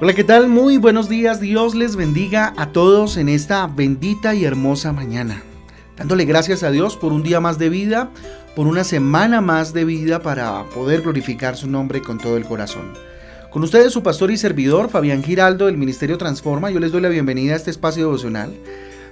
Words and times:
Hola, 0.00 0.12
¿qué 0.12 0.22
tal? 0.22 0.48
Muy 0.48 0.76
buenos 0.76 1.08
días. 1.08 1.40
Dios 1.40 1.74
les 1.74 1.96
bendiga 1.96 2.54
a 2.56 2.70
todos 2.70 3.16
en 3.16 3.28
esta 3.28 3.66
bendita 3.66 4.32
y 4.32 4.44
hermosa 4.44 4.92
mañana. 4.92 5.42
Dándole 5.96 6.24
gracias 6.24 6.62
a 6.62 6.70
Dios 6.70 6.96
por 6.96 7.12
un 7.12 7.24
día 7.24 7.40
más 7.40 7.58
de 7.58 7.68
vida, 7.68 8.10
por 8.54 8.68
una 8.68 8.84
semana 8.84 9.40
más 9.40 9.72
de 9.72 9.84
vida 9.84 10.22
para 10.22 10.62
poder 10.66 11.02
glorificar 11.02 11.56
su 11.56 11.68
nombre 11.68 12.00
con 12.00 12.18
todo 12.18 12.36
el 12.36 12.44
corazón. 12.44 12.92
Con 13.50 13.64
ustedes 13.64 13.92
su 13.92 14.04
pastor 14.04 14.30
y 14.30 14.36
servidor, 14.36 14.88
Fabián 14.88 15.24
Giraldo 15.24 15.66
del 15.66 15.76
Ministerio 15.76 16.16
Transforma, 16.16 16.70
yo 16.70 16.78
les 16.78 16.92
doy 16.92 17.00
la 17.00 17.08
bienvenida 17.08 17.54
a 17.54 17.56
este 17.56 17.72
espacio 17.72 18.04
devocional, 18.04 18.54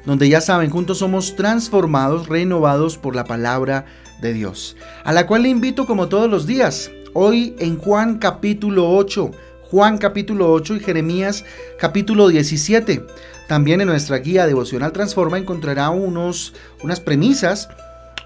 donde 0.04 0.28
ya 0.28 0.40
saben, 0.40 0.70
juntos 0.70 0.98
somos 0.98 1.34
transformados, 1.34 2.28
renovados 2.28 2.96
por 2.96 3.16
la 3.16 3.24
palabra 3.24 3.86
de 4.20 4.32
Dios, 4.34 4.76
a 5.02 5.12
la 5.12 5.26
cual 5.26 5.42
le 5.42 5.48
invito 5.48 5.84
como 5.84 6.06
todos 6.06 6.30
los 6.30 6.46
días, 6.46 6.92
hoy 7.12 7.56
en 7.58 7.76
Juan 7.76 8.18
capítulo 8.18 8.88
8, 8.88 9.32
Juan 9.70 9.98
capítulo 9.98 10.52
8 10.52 10.76
y 10.76 10.80
Jeremías 10.80 11.44
capítulo 11.78 12.28
17. 12.28 13.04
También 13.48 13.80
en 13.80 13.88
nuestra 13.88 14.18
guía 14.18 14.46
devocional 14.46 14.92
Transforma 14.92 15.38
encontrará 15.38 15.90
unos, 15.90 16.54
unas 16.84 17.00
premisas, 17.00 17.68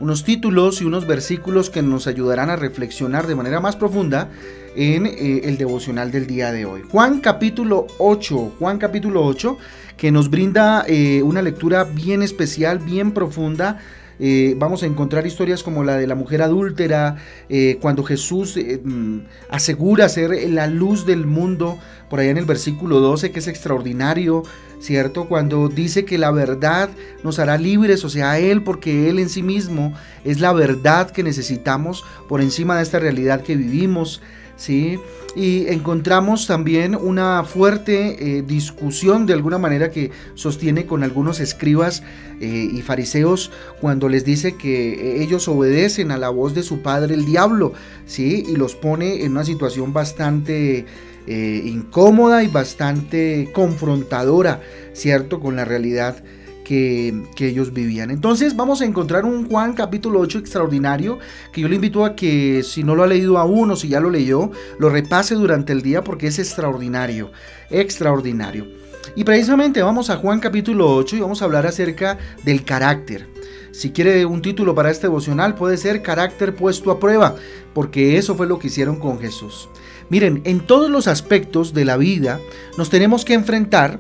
unos 0.01 0.25
títulos 0.25 0.83
y 0.83 0.85
unos 0.85 1.07
versículos 1.07 1.71
que 1.71 1.81
nos 1.81 2.07
ayudarán 2.07 2.51
a 2.51 2.57
reflexionar 2.57 3.27
de 3.27 3.37
manera 3.37 3.61
más 3.61 3.77
profunda 3.77 4.29
en 4.77 5.07
eh, 5.07 5.43
el 5.45 5.57
devocional 5.57 6.11
del 6.11 6.27
día 6.27 6.53
de 6.53 6.67
hoy. 6.67 6.83
Juan 6.91 7.21
capítulo 7.21 7.87
8, 7.99 8.57
Juan 8.59 8.77
capítulo 8.77 9.25
8, 9.25 9.57
que 9.97 10.13
nos 10.13 10.29
brinda 10.29 10.85
eh, 10.87 11.23
una 11.23 11.41
lectura 11.41 11.85
bien 11.85 12.23
especial, 12.23 12.79
bien 12.81 13.13
profunda 13.13 13.79
eh, 14.23 14.55
vamos 14.59 14.83
a 14.83 14.87
encontrar 14.87 15.27
historias 15.27 15.63
como 15.63 15.83
la 15.83 15.97
de 15.97 16.07
la 16.07 16.15
mujer 16.15 16.43
adúltera, 16.43 17.17
eh, 17.49 17.79
cuando 17.81 18.05
Jesús 18.05 18.57
eh, 18.59 18.79
mm, 18.85 19.21
asegura 19.49 20.11
ser 20.11 20.51
la 20.51 20.67
luz 20.67 21.07
del 21.07 21.27
mundo, 21.27 21.79
por 22.11 22.21
allá 22.21 22.31
en 22.31 22.37
el 22.37 22.45
versículo 22.45 23.01
12, 23.01 23.31
que 23.31 23.39
es 23.39 23.49
extraordinario, 23.49 24.43
¿cierto? 24.79 25.27
Cuando 25.27 25.69
dice 25.69 26.05
que 26.05 26.19
la 26.19 26.31
verdad 26.33 26.91
nos 27.25 27.39
hará 27.39 27.57
libres, 27.57 28.05
o 28.05 28.11
sea, 28.11 28.39
Él, 28.39 28.63
porque 28.63 29.09
Él 29.09 29.19
en 29.19 29.31
sí 29.31 29.43
mismo 29.43 29.95
es 30.25 30.39
la 30.41 30.53
verdad 30.53 31.11
que 31.11 31.23
necesitamos 31.23 32.05
por 32.29 32.43
encima 32.43 32.77
de 32.77 32.83
esta 32.83 32.99
realidad 32.99 33.41
que 33.43 33.57
vivimos. 33.57 34.21
¿Sí? 34.61 35.01
Y 35.35 35.69
encontramos 35.69 36.47
también 36.47 36.95
una 36.95 37.45
fuerte 37.45 38.39
eh, 38.39 38.43
discusión 38.43 39.25
de 39.25 39.33
alguna 39.33 39.57
manera 39.57 39.91
que 39.91 40.11
sostiene 40.35 40.85
con 40.85 41.03
algunos 41.03 41.41
escribas 41.41 42.03
eh, 42.41 42.69
y 42.71 42.83
fariseos 42.83 43.51
cuando 43.81 44.09
les 44.09 44.25
dice 44.25 44.57
que 44.57 44.93
eh, 44.93 45.23
ellos 45.23 45.49
obedecen 45.49 46.11
a 46.11 46.19
la 46.19 46.29
voz 46.29 46.55
de 46.55 46.63
su 46.63 46.83
padre 46.83 47.15
el 47.15 47.25
diablo, 47.25 47.73
¿sí? 48.07 48.45
Y 48.47 48.57
los 48.57 48.75
pone 48.75 49.25
en 49.25 49.33
una 49.33 49.45
situación 49.45 49.93
bastante 49.93 50.85
incómoda 51.27 52.43
y 52.43 52.49
bastante 52.49 53.51
confrontadora, 53.53 54.63
¿cierto? 54.95 55.39
Con 55.39 55.55
la 55.55 55.65
realidad 55.65 56.25
que, 56.71 57.49
ellos 57.49 57.73
vivían. 57.73 58.13
Entonces 58.13 58.55
vamos 58.55 58.81
a 58.81 58.85
encontrar 58.85 59.25
un 59.25 59.49
Juan 59.49 59.73
capítulo 59.73 60.21
8 60.21 60.39
extraordinario 60.39 61.19
que 61.53 61.63
yo 61.63 61.69
le 61.69 61.75
invito 61.75 62.05
a 62.05 62.15
que 62.15 62.63
si 62.63 62.85
no 62.85 62.95
lo 62.95 63.03
ha 63.03 63.09
leído 63.09 63.39
aún 63.39 63.73
o 63.73 63.77
si 63.77 63.89
ya 63.89 63.99
lo 63.99 64.09
leyó, 64.09 64.53
lo 64.79 64.89
repase 64.89 65.35
durante 65.35 65.73
el 65.73 65.83
día 65.83 66.05
porque 66.05 66.29
es 66.29 66.39
extraordinario, 66.39 67.33
extraordinario. 67.71 68.69
Y 69.17 69.25
precisamente 69.25 69.83
vamos 69.83 70.11
a 70.11 70.17
Juan 70.19 70.39
capítulo 70.39 70.95
8 70.95 71.17
y 71.17 71.21
vamos 71.21 71.43
a 71.43 71.47
hablar 71.47 71.67
acerca 71.67 72.19
del 72.45 72.65
carácter. 72.65 73.27
Si 73.73 73.91
quiere 73.91 74.25
un 74.25 74.41
título 74.41 74.73
para 74.73 74.93
este 74.93 75.09
devocional 75.09 75.57
puede 75.57 75.77
ser 75.77 76.03
carácter 76.03 76.55
puesto 76.55 76.93
a 76.93 77.01
prueba, 77.01 77.35
porque 77.75 78.17
eso 78.17 78.37
fue 78.37 78.47
lo 78.47 78.61
que 78.61 78.69
hicieron 78.69 79.01
con 79.01 79.19
Jesús. 79.19 79.69
Miren, 80.09 80.43
en 80.45 80.61
todos 80.61 80.89
los 80.89 81.09
aspectos 81.09 81.75
de 81.75 81.85
la 81.85 81.97
vida 81.97 82.39
nos 82.79 82.91
tenemos 82.91 83.25
que 83.25 83.35
enfrentar 83.35 83.99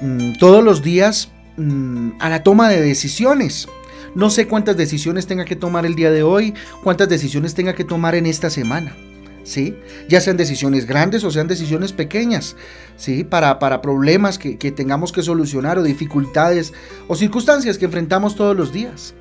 mm, 0.00 0.38
todos 0.40 0.64
los 0.64 0.82
días 0.82 1.30
Mm, 1.58 2.12
a 2.20 2.28
la 2.28 2.42
toma 2.44 2.68
de 2.68 2.80
decisiones. 2.80 3.68
No 4.14 4.30
sé 4.30 4.46
cuántas 4.46 4.76
decisiones 4.76 5.26
tenga 5.26 5.44
que 5.44 5.56
tomar 5.56 5.84
el 5.84 5.96
día 5.96 6.10
de 6.10 6.22
hoy, 6.22 6.54
cuántas 6.84 7.08
decisiones 7.08 7.54
tenga 7.54 7.74
que 7.74 7.84
tomar 7.84 8.14
en 8.14 8.26
esta 8.26 8.48
semana. 8.48 8.96
¿Sí? 9.42 9.74
Ya 10.08 10.20
sean 10.20 10.36
decisiones 10.36 10.86
grandes 10.86 11.24
o 11.24 11.30
sean 11.30 11.48
decisiones 11.48 11.94
pequeñas, 11.94 12.54
¿sí? 12.98 13.24
Para, 13.24 13.58
para 13.58 13.80
problemas 13.80 14.38
que, 14.38 14.58
que 14.58 14.72
tengamos 14.72 15.10
que 15.10 15.22
solucionar 15.22 15.78
o 15.78 15.82
dificultades 15.82 16.74
o 17.06 17.16
circunstancias 17.16 17.78
que 17.78 17.86
enfrentamos 17.86 18.36
todos 18.36 18.54
los 18.54 18.74
días. 18.74 19.14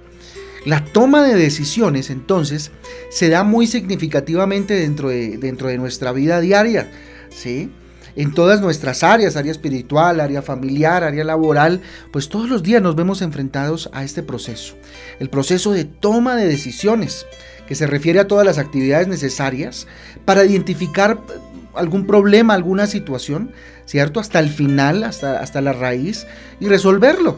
La 0.66 0.84
toma 0.84 1.24
de 1.24 1.36
decisiones 1.36 2.10
entonces 2.10 2.72
se 3.10 3.30
da 3.30 3.46
muy 3.46 3.68
significativamente 3.68 4.74
dentro 4.74 5.08
de, 5.08 5.38
dentro 5.38 5.70
de 5.70 5.78
nuestra 5.78 6.12
vida 6.12 6.42
diaria, 6.42 6.92
¿sí? 7.30 7.72
En 8.18 8.34
todas 8.34 8.62
nuestras 8.62 9.04
áreas, 9.04 9.38
área 9.38 9.52
espiritual, 9.52 10.20
área 10.20 10.42
familiar, 10.42 11.04
área 11.04 11.24
laboral, 11.24 11.82
pues 12.12 12.30
todos 12.30 12.50
los 12.50 12.64
días 12.64 12.82
nos 12.82 12.96
vemos 12.96 13.22
enfrentados 13.22 13.90
a 13.94 14.04
este 14.04 14.24
proceso. 14.24 14.76
El 15.20 15.30
proceso 15.30 15.72
de 15.72 15.86
toma 15.86 16.36
de 16.36 16.48
decisiones, 16.48 17.28
que 17.68 17.76
se 17.76 17.86
refiere 17.86 18.20
a 18.20 18.28
todas 18.28 18.46
las 18.46 18.58
actividades 18.58 19.08
necesarias 19.08 19.88
para 20.26 20.44
identificar 20.44 21.20
algún 21.76 22.08
problema, 22.08 22.56
alguna 22.56 22.88
situación, 22.88 23.52
¿cierto? 23.86 24.20
Hasta 24.20 24.40
el 24.40 24.50
final, 24.50 25.04
hasta, 25.04 25.40
hasta 25.40 25.62
la 25.62 25.74
raíz 25.74 26.26
y 26.60 26.68
resolverlo 26.68 27.38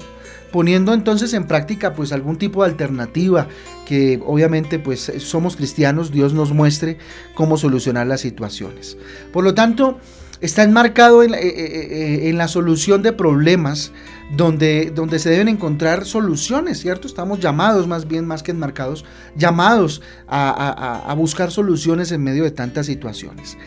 poniendo 0.52 0.94
entonces 0.94 1.34
en 1.34 1.46
práctica 1.46 1.94
pues 1.94 2.12
algún 2.12 2.38
tipo 2.38 2.64
de 2.64 2.72
alternativa 2.72 3.48
que 3.86 4.20
obviamente 4.26 4.80
pues 4.80 5.12
somos 5.20 5.56
cristianos, 5.56 6.12
Dios 6.12 6.34
nos 6.34 6.54
muestre 6.54 6.98
cómo 7.36 7.56
solucionar 7.58 8.08
las 8.08 8.22
situaciones. 8.22 8.98
Por 9.32 9.44
lo 9.44 9.54
tanto, 9.54 10.00
está 10.42 10.64
enmarcado 10.64 11.24
en, 11.24 11.34
eh, 11.34 11.38
eh, 11.42 11.88
eh, 12.24 12.30
en, 12.30 12.38
la 12.38 12.48
solución 12.48 13.02
de 13.02 13.14
problemas 13.14 13.92
donde, 14.36 14.92
donde 14.94 15.20
se 15.20 15.30
deben 15.30 15.48
encontrar 15.48 16.06
soluciones, 16.06 16.80
¿cierto? 16.80 17.08
Estamos 17.08 17.40
llamados, 17.40 17.88
más 17.88 18.08
bien, 18.08 18.26
más 18.26 18.44
que 18.44 18.52
enmarcados, 18.52 19.06
llamados 19.36 20.02
a, 20.28 21.10
a 21.10 21.14
buscar 21.16 21.52
soluciones 21.52 22.12
en 22.12 22.24
medio 22.24 22.44
de 22.44 22.52
tantas 22.52 22.86
situaciones. 22.86 23.58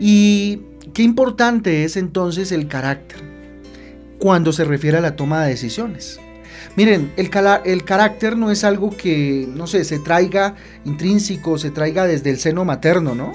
Y 0.00 0.62
qué 0.92 1.02
importante 1.02 1.84
es 1.84 1.96
entonces 1.96 2.52
el 2.52 2.68
carácter 2.68 3.18
cuando 4.18 4.52
se 4.52 4.64
refiere 4.64 4.98
a 4.98 5.00
la 5.00 5.16
toma 5.16 5.42
de 5.44 5.50
decisiones. 5.50 6.20
Miren, 6.76 7.12
el, 7.16 7.30
el, 7.64 7.84
carácter 7.84 8.36
no 8.36 8.50
es 8.50 8.64
algo 8.64 8.90
que, 8.96 9.48
no 9.52 9.66
sé, 9.66 9.84
se 9.84 9.98
traiga 9.98 10.54
intrínseco, 10.84 11.58
se 11.58 11.70
traiga 11.70 12.06
desde 12.06 12.30
el 12.30 12.38
seno 12.38 12.64
materno, 12.64 13.14
¿no? 13.14 13.32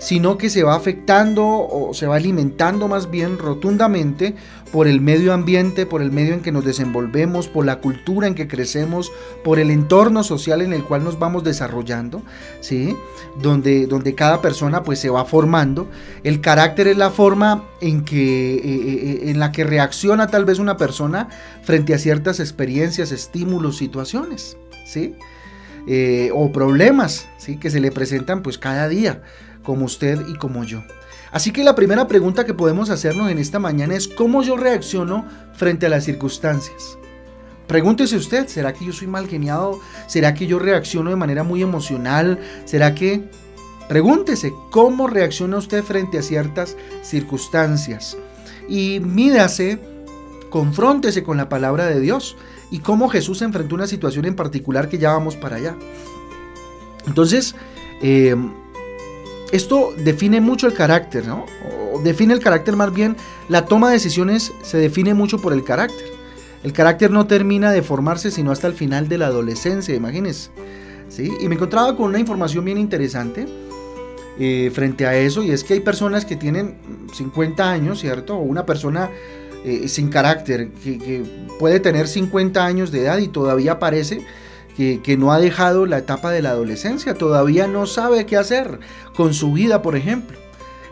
Sino 0.00 0.38
que 0.38 0.48
se 0.48 0.64
va 0.64 0.74
afectando 0.74 1.46
o 1.46 1.92
se 1.92 2.06
va 2.06 2.16
alimentando 2.16 2.88
más 2.88 3.10
bien 3.10 3.38
rotundamente 3.38 4.34
por 4.72 4.88
el 4.88 5.00
medio 5.00 5.32
ambiente, 5.32 5.84
por 5.84 6.00
el 6.00 6.10
medio 6.10 6.32
en 6.32 6.40
que 6.40 6.52
nos 6.52 6.64
desenvolvemos, 6.64 7.48
por 7.48 7.66
la 7.66 7.80
cultura 7.80 8.26
en 8.26 8.34
que 8.34 8.48
crecemos, 8.48 9.12
por 9.44 9.58
el 9.58 9.70
entorno 9.70 10.24
social 10.24 10.62
en 10.62 10.72
el 10.72 10.84
cual 10.84 11.04
nos 11.04 11.18
vamos 11.18 11.44
desarrollando, 11.44 12.22
¿sí? 12.60 12.96
Donde, 13.42 13.86
donde 13.86 14.14
cada 14.14 14.40
persona 14.40 14.82
pues 14.82 14.98
se 14.98 15.10
va 15.10 15.24
formando. 15.26 15.88
El 16.24 16.40
carácter 16.40 16.88
es 16.88 16.96
la 16.96 17.10
forma 17.10 17.68
en, 17.82 18.02
que, 18.04 18.54
eh, 18.54 18.60
eh, 18.64 19.20
eh, 19.24 19.30
en 19.30 19.38
la 19.38 19.52
que 19.52 19.64
reacciona 19.64 20.28
tal 20.28 20.46
vez 20.46 20.58
una 20.58 20.78
persona 20.78 21.28
frente 21.62 21.92
a 21.92 21.98
ciertas 21.98 22.40
experiencias, 22.40 23.12
estímulos, 23.12 23.76
situaciones, 23.76 24.56
¿sí? 24.86 25.14
o 26.32 26.52
problemas, 26.52 27.26
¿sí? 27.38 27.56
Que 27.56 27.68
se 27.68 27.80
le 27.80 27.90
presentan 27.90 28.42
pues 28.42 28.58
cada 28.58 28.86
día 28.88 29.22
como 29.62 29.84
usted 29.84 30.26
y 30.28 30.34
como 30.34 30.64
yo. 30.64 30.82
Así 31.32 31.52
que 31.52 31.64
la 31.64 31.74
primera 31.74 32.08
pregunta 32.08 32.44
que 32.44 32.54
podemos 32.54 32.90
hacernos 32.90 33.30
en 33.30 33.38
esta 33.38 33.58
mañana 33.58 33.94
es 33.94 34.08
cómo 34.08 34.42
yo 34.42 34.56
reacciono 34.56 35.26
frente 35.54 35.86
a 35.86 35.88
las 35.88 36.04
circunstancias. 36.04 36.98
Pregúntese 37.68 38.16
usted, 38.16 38.48
¿será 38.48 38.72
que 38.72 38.84
yo 38.84 38.92
soy 38.92 39.06
mal 39.06 39.28
geniado? 39.28 39.78
¿Será 40.08 40.34
que 40.34 40.48
yo 40.48 40.58
reacciono 40.58 41.10
de 41.10 41.16
manera 41.16 41.44
muy 41.44 41.62
emocional? 41.62 42.40
¿Será 42.64 42.94
que... 42.94 43.30
Pregúntese, 43.88 44.52
¿cómo 44.70 45.08
reacciona 45.08 45.56
usted 45.56 45.82
frente 45.82 46.18
a 46.18 46.22
ciertas 46.22 46.76
circunstancias? 47.02 48.16
Y 48.68 49.00
mídase, 49.00 49.80
confróntese 50.48 51.22
con 51.24 51.36
la 51.36 51.48
palabra 51.48 51.86
de 51.86 51.98
Dios 52.00 52.36
y 52.70 52.80
cómo 52.80 53.08
Jesús 53.08 53.42
enfrentó 53.42 53.74
una 53.74 53.86
situación 53.88 54.24
en 54.26 54.36
particular 54.36 54.88
que 54.88 54.98
ya 54.98 55.10
vamos 55.10 55.36
para 55.36 55.56
allá. 55.56 55.76
Entonces, 57.06 57.54
eh, 58.02 58.36
esto 59.52 59.94
define 59.96 60.40
mucho 60.40 60.66
el 60.66 60.74
carácter, 60.74 61.26
¿no? 61.26 61.46
Define 62.04 62.34
el 62.34 62.40
carácter 62.40 62.76
más 62.76 62.92
bien, 62.92 63.16
la 63.48 63.64
toma 63.64 63.88
de 63.88 63.94
decisiones 63.94 64.52
se 64.62 64.78
define 64.78 65.14
mucho 65.14 65.40
por 65.40 65.52
el 65.52 65.64
carácter. 65.64 66.06
El 66.62 66.72
carácter 66.72 67.10
no 67.10 67.26
termina 67.26 67.72
de 67.72 67.82
formarse 67.82 68.30
sino 68.30 68.52
hasta 68.52 68.66
el 68.66 68.74
final 68.74 69.08
de 69.08 69.18
la 69.18 69.26
adolescencia, 69.26 69.94
imagínense. 69.94 70.50
¿sí? 71.08 71.32
Y 71.40 71.48
me 71.48 71.56
encontraba 71.56 71.96
con 71.96 72.06
una 72.06 72.18
información 72.18 72.64
bien 72.64 72.78
interesante 72.78 73.46
eh, 74.38 74.70
frente 74.72 75.06
a 75.06 75.16
eso, 75.16 75.42
y 75.42 75.50
es 75.50 75.64
que 75.64 75.74
hay 75.74 75.80
personas 75.80 76.24
que 76.24 76.36
tienen 76.36 76.76
50 77.12 77.70
años, 77.70 78.00
¿cierto? 78.00 78.36
O 78.36 78.42
una 78.42 78.64
persona 78.64 79.10
eh, 79.64 79.88
sin 79.88 80.08
carácter, 80.08 80.70
que, 80.82 80.98
que 80.98 81.22
puede 81.58 81.80
tener 81.80 82.08
50 82.08 82.64
años 82.64 82.90
de 82.90 83.02
edad 83.02 83.18
y 83.18 83.28
todavía 83.28 83.78
parece 83.78 84.24
que, 84.76 85.16
no 85.18 85.32
ha 85.32 85.38
dejado 85.38 85.86
la 85.86 85.98
etapa 85.98 86.30
de 86.30 86.42
la 86.42 86.50
adolescencia, 86.50 87.14
todavía 87.14 87.66
no 87.66 87.86
sabe 87.86 88.26
qué 88.26 88.36
hacer 88.36 88.80
con 89.14 89.34
su 89.34 89.52
vida, 89.52 89.82
por 89.82 89.96
ejemplo. 89.96 90.38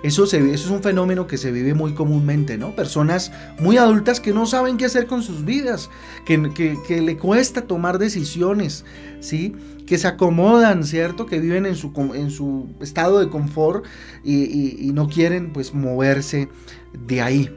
Eso, 0.02 0.24
es 0.24 0.66
un 0.68 0.80
fenómeno 0.80 1.26
que 1.26 1.38
se 1.38 1.50
vive 1.50 1.74
muy 1.74 1.92
comúnmente, 1.92 2.56
¿no? 2.56 2.70
Personas 2.76 3.32
muy 3.58 3.78
adultas 3.78 4.20
que 4.20 4.32
no 4.32 4.46
saben 4.46 4.76
qué 4.76 4.84
hacer 4.84 5.06
con 5.06 5.22
sus 5.22 5.44
vidas, 5.44 5.90
que, 6.24 6.52
que, 6.86 7.02
le 7.02 7.16
cuesta 7.16 7.62
tomar 7.62 7.98
decisiones, 7.98 8.84
¿sí? 9.18 9.56
Que 9.86 9.98
se 9.98 10.06
acomodan, 10.06 10.84
¿cierto? 10.84 11.26
Que 11.26 11.40
viven 11.40 11.66
en 11.66 11.74
su, 11.74 11.92
en 12.14 12.30
su 12.30 12.68
estado 12.80 13.18
de 13.18 13.28
confort 13.28 13.86
y, 14.22 14.86
y 14.86 14.92
no 14.92 15.08
quieren 15.08 15.52
pues 15.52 15.74
moverse 15.74 16.48
de 17.06 17.20
ahí. 17.20 17.50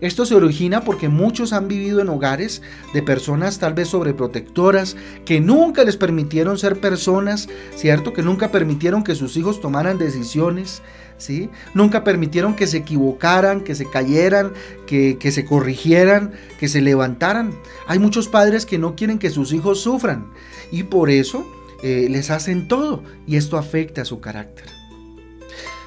Esto 0.00 0.26
se 0.26 0.34
origina 0.34 0.82
porque 0.82 1.08
muchos 1.08 1.52
han 1.52 1.68
vivido 1.68 2.00
en 2.00 2.08
hogares 2.08 2.62
de 2.92 3.02
personas 3.02 3.58
tal 3.58 3.74
vez 3.74 3.88
sobreprotectoras 3.88 4.96
que 5.24 5.40
nunca 5.40 5.84
les 5.84 5.96
permitieron 5.96 6.58
ser 6.58 6.80
personas, 6.80 7.48
¿cierto? 7.74 8.12
Que 8.12 8.22
nunca 8.22 8.50
permitieron 8.50 9.04
que 9.04 9.14
sus 9.14 9.36
hijos 9.36 9.60
tomaran 9.60 9.98
decisiones, 9.98 10.82
¿sí? 11.16 11.50
Nunca 11.74 12.04
permitieron 12.04 12.54
que 12.54 12.66
se 12.66 12.78
equivocaran, 12.78 13.62
que 13.62 13.74
se 13.74 13.88
cayeran, 13.88 14.52
que, 14.86 15.16
se 15.32 15.44
corrigieran, 15.44 16.32
que 16.58 16.68
se 16.68 16.80
levantaran. 16.80 17.52
Hay 17.86 17.98
muchos 17.98 18.28
padres 18.28 18.66
que 18.66 18.78
no 18.78 18.96
quieren 18.96 19.18
que 19.18 19.30
sus 19.30 19.52
hijos 19.52 19.80
sufran 19.80 20.28
y 20.70 20.84
por 20.84 21.10
eso 21.10 21.46
eh, 21.82 22.08
les 22.10 22.30
hacen 22.30 22.68
todo 22.68 23.02
y 23.26 23.36
esto 23.36 23.56
afecta 23.56 24.02
a 24.02 24.04
su 24.04 24.20
carácter. 24.20 24.66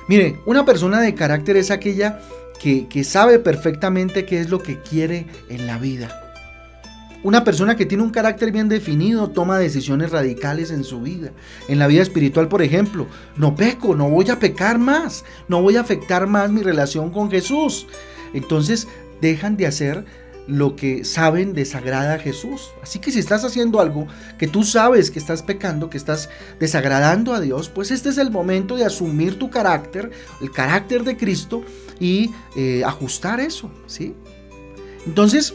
Mire, 0.07 0.39
una 0.45 0.65
persona 0.65 0.99
de 0.99 1.15
carácter 1.15 1.57
es 1.57 1.71
aquella 1.71 2.19
que, 2.61 3.03
sabe 3.03 3.39
perfectamente 3.39 4.25
qué 4.25 4.39
es 4.39 4.49
lo 4.49 4.61
que 4.61 4.79
quiere 4.79 5.25
en 5.49 5.65
la 5.65 5.79
vida. 5.79 6.17
Una 7.23 7.43
persona 7.43 7.75
que 7.75 7.85
tiene 7.85 8.03
un 8.03 8.09
carácter 8.09 8.51
bien 8.51 8.69
definido 8.69 9.29
toma 9.29 9.59
decisiones 9.59 10.11
radicales 10.11 10.71
en 10.71 10.83
su 10.83 11.01
vida. 11.01 11.31
En 11.67 11.79
la 11.79 11.87
vida 11.87 12.01
espiritual, 12.01 12.47
por 12.47 12.61
ejemplo, 12.61 13.07
no 13.35 13.55
peco, 13.55 13.95
no 13.95 14.09
voy 14.09 14.29
a 14.29 14.39
pecar 14.39 14.79
más, 14.79 15.23
no 15.47 15.61
voy 15.61 15.75
a 15.75 15.81
afectar 15.81 16.27
más 16.27 16.51
mi 16.51 16.61
relación 16.61 17.11
con 17.11 17.29
Jesús. 17.29 17.87
Entonces 18.33 18.87
dejan 19.21 19.57
de 19.57 19.67
hacer 19.67 20.05
lo 20.47 20.75
que 20.75 21.05
saben 21.05 21.53
desagrada 21.53 22.15
a 22.15 22.19
Jesús. 22.19 22.71
Así 22.81 22.99
que 22.99 23.11
si 23.11 23.19
estás 23.19 23.43
haciendo 23.43 23.79
algo 23.79 24.07
que 24.37 24.47
tú 24.47 24.63
sabes 24.63 25.11
que 25.11 25.19
estás 25.19 25.43
pecando, 25.43 25.89
que 25.89 25.97
estás 25.97 26.29
desagradando 26.59 27.33
a 27.33 27.39
Dios, 27.39 27.69
pues 27.69 27.91
este 27.91 28.09
es 28.09 28.17
el 28.17 28.31
momento 28.31 28.75
de 28.75 28.85
asumir 28.85 29.37
tu 29.37 29.49
carácter, 29.49 30.11
el 30.41 30.51
carácter 30.51 31.03
de 31.03 31.17
Cristo 31.17 31.63
y 31.99 32.31
eh, 32.55 32.83
ajustar 32.85 33.39
eso, 33.39 33.71
¿sí? 33.85 34.15
Entonces, 35.05 35.53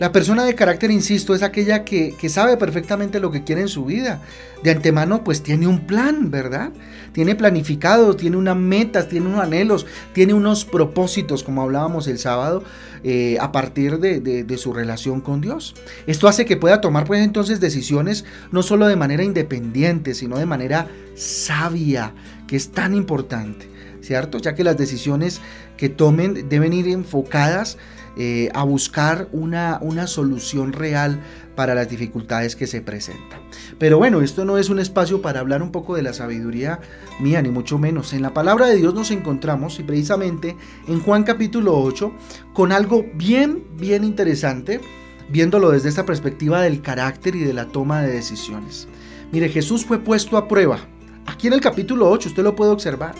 la 0.00 0.12
persona 0.12 0.46
de 0.46 0.54
carácter, 0.54 0.90
insisto, 0.90 1.34
es 1.34 1.42
aquella 1.42 1.84
que, 1.84 2.16
sabe 2.30 2.56
perfectamente 2.56 3.20
lo 3.20 3.30
que 3.30 3.44
quiere 3.44 3.60
en 3.60 3.68
su 3.68 3.84
vida. 3.84 4.22
De 4.62 4.70
antemano, 4.70 5.22
pues 5.22 5.42
tiene 5.42 5.66
un 5.66 5.86
plan, 5.86 6.30
¿verdad? 6.30 6.70
Tiene 7.12 7.34
planificado, 7.34 8.16
tiene 8.16 8.38
unas 8.38 8.56
metas, 8.56 9.10
tiene 9.10 9.26
unos 9.26 9.40
anhelos, 9.40 9.84
tiene 10.14 10.32
unos 10.32 10.64
propósitos, 10.64 11.44
como 11.44 11.60
hablábamos 11.60 12.08
el 12.08 12.18
sábado, 12.18 12.64
eh, 13.04 13.36
a 13.42 13.52
partir 13.52 13.98
de, 13.98 14.20
de, 14.20 14.56
su 14.56 14.72
relación 14.72 15.20
con 15.20 15.42
Dios. 15.42 15.74
Esto 16.06 16.28
hace 16.28 16.46
que 16.46 16.56
pueda 16.56 16.80
tomar, 16.80 17.04
pues 17.04 17.22
entonces, 17.22 17.60
decisiones 17.60 18.24
no 18.52 18.62
solo 18.62 18.86
de 18.86 18.96
manera 18.96 19.22
independiente, 19.22 20.14
sino 20.14 20.38
de 20.38 20.46
manera 20.46 20.88
sabia, 21.14 22.14
que 22.46 22.56
es 22.56 22.70
tan 22.70 22.94
importante, 22.94 23.68
¿cierto? 24.00 24.38
Ya 24.38 24.54
que 24.54 24.64
las 24.64 24.76
decisiones 24.76 25.40
que 25.76 25.88
tomen 25.88 26.48
deben 26.48 26.72
ir 26.72 26.88
enfocadas 26.88 27.78
eh, 28.16 28.50
a 28.54 28.64
buscar 28.64 29.28
una, 29.32 29.78
una 29.80 30.06
solución 30.06 30.72
real 30.72 31.20
para 31.54 31.74
las 31.74 31.88
dificultades 31.88 32.56
que 32.56 32.66
se 32.66 32.80
presentan. 32.80 33.40
Pero 33.78 33.98
bueno, 33.98 34.20
esto 34.20 34.44
no 34.44 34.58
es 34.58 34.68
un 34.68 34.80
espacio 34.80 35.22
para 35.22 35.40
hablar 35.40 35.62
un 35.62 35.70
poco 35.70 35.94
de 35.94 36.02
la 36.02 36.12
sabiduría 36.12 36.80
mía, 37.20 37.40
ni 37.40 37.50
mucho 37.50 37.78
menos. 37.78 38.12
En 38.12 38.22
la 38.22 38.34
palabra 38.34 38.66
de 38.66 38.76
Dios 38.76 38.94
nos 38.94 39.10
encontramos, 39.10 39.78
y 39.78 39.84
precisamente 39.84 40.56
en 40.88 41.00
Juan 41.00 41.22
capítulo 41.22 41.78
8, 41.78 42.12
con 42.52 42.72
algo 42.72 43.06
bien, 43.14 43.64
bien 43.76 44.02
interesante, 44.04 44.80
viéndolo 45.28 45.70
desde 45.70 45.88
esta 45.88 46.04
perspectiva 46.04 46.62
del 46.62 46.82
carácter 46.82 47.36
y 47.36 47.44
de 47.44 47.54
la 47.54 47.66
toma 47.66 48.02
de 48.02 48.12
decisiones. 48.12 48.88
Mire, 49.32 49.48
Jesús 49.48 49.84
fue 49.84 49.98
puesto 49.98 50.36
a 50.36 50.48
prueba. 50.48 50.78
Aquí 51.26 51.46
en 51.46 51.52
el 51.52 51.60
capítulo 51.60 52.10
8 52.10 52.30
usted 52.30 52.42
lo 52.42 52.56
puede 52.56 52.72
observar. 52.72 53.14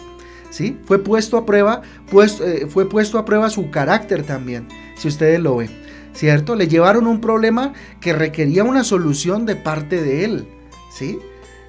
¿Sí? 0.51 0.79
Fue 0.85 0.99
puesto 0.99 1.37
a 1.37 1.47
prueba, 1.47 1.83
pues, 2.11 2.43
fue 2.69 2.89
puesto 2.89 3.19
a 3.19 3.25
prueba 3.25 3.51
su 3.51 3.71
carácter 3.71 4.25
también, 4.25 4.69
si 4.97 5.09
ustedes 5.09 5.41
lo 5.41 5.57
ven, 5.57 5.71
¿cierto? 6.13 6.55
Le 6.55 6.69
llevaron 6.69 7.07
un 7.07 7.21
problema 7.21 7.73
que 8.01 8.13
requería 8.13 8.65
una 8.65 8.85
solución 8.85 9.47
de 9.47 9.57
parte 9.57 10.03
de 10.03 10.25
él, 10.25 10.49
¿sí? 10.93 11.19